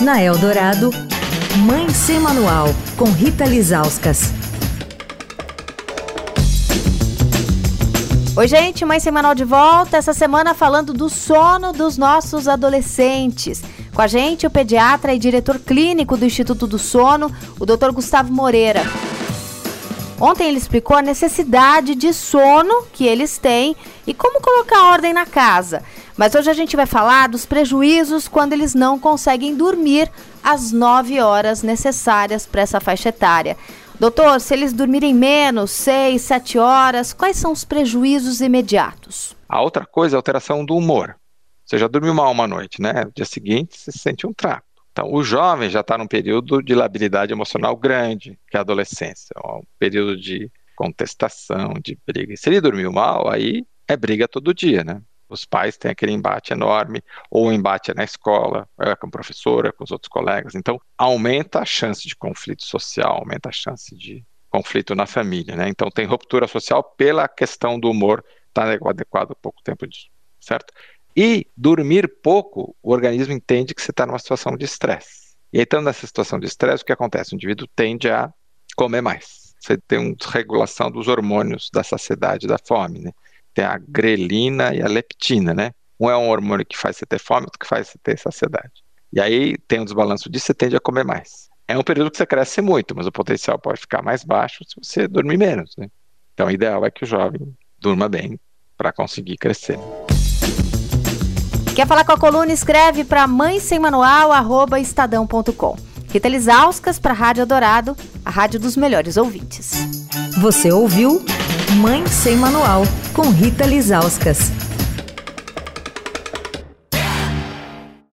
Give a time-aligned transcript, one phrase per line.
[0.00, 0.90] Na Eldorado,
[1.64, 4.32] Mãe Sem Manual, com Rita Lizauskas.
[8.36, 9.96] Oi, gente, Mãe Sem Manual de volta.
[9.96, 13.62] Essa semana falando do sono dos nossos adolescentes.
[13.94, 17.30] Com a gente, o pediatra e diretor clínico do Instituto do Sono,
[17.60, 17.92] o Dr.
[17.92, 18.82] Gustavo Moreira.
[20.20, 23.76] Ontem ele explicou a necessidade de sono que eles têm
[24.06, 25.82] e como colocar ordem na casa.
[26.16, 30.10] Mas hoje a gente vai falar dos prejuízos quando eles não conseguem dormir
[30.42, 33.56] as 9 horas necessárias para essa faixa etária.
[33.98, 39.36] Doutor, se eles dormirem menos, 6, 7 horas, quais são os prejuízos imediatos?
[39.48, 41.16] A outra coisa é a alteração do humor.
[41.64, 43.04] Você já dormiu mal uma noite, né?
[43.04, 44.66] No dia seguinte você sente um trapo.
[44.92, 49.34] Então, o jovem já está num período de labilidade emocional grande, que é a adolescência,
[49.44, 52.32] um período de contestação, de briga.
[52.32, 55.00] E se ele dormiu mal, aí é briga todo dia, né?
[55.28, 59.10] Os pais têm aquele embate enorme, ou o embate é na escola, é com a
[59.10, 60.54] professora, com os outros colegas.
[60.54, 65.68] Então, aumenta a chance de conflito social, aumenta a chance de conflito na família, né?
[65.68, 70.08] Então, tem ruptura social pela questão do humor estar tá adequado há pouco tempo disso,
[70.38, 70.72] certo?
[71.16, 75.34] E dormir pouco, o organismo entende que você está numa situação de estresse.
[75.52, 77.32] E aí, estando nessa situação de estresse, o que acontece?
[77.32, 78.32] O indivíduo tende a
[78.76, 79.54] comer mais.
[79.60, 83.12] Você tem uma desregulação dos hormônios da saciedade da fome, né?
[83.54, 85.70] Tem a grelina e a leptina, né?
[85.98, 88.72] Um é um hormônio que faz você ter fome, outro que faz você ter saciedade.
[89.12, 91.48] E aí tem um desbalanço disso, você tende a comer mais.
[91.66, 94.74] É um período que você cresce muito, mas o potencial pode ficar mais baixo se
[94.82, 95.88] você dormir menos, né?
[96.34, 98.38] Então, o ideal é que o jovem durma bem
[98.76, 99.78] para conseguir crescer.
[101.74, 102.52] Quer falar com a coluna?
[102.52, 105.76] Escreve para mãe sem manual, arroba estadão.com.
[106.10, 109.72] Rita Lisauskas para a Rádio Dourado, a rádio dos melhores ouvintes.
[110.40, 111.24] Você ouviu
[111.74, 114.63] Mãe Sem Manual, com Rita Lisauskas.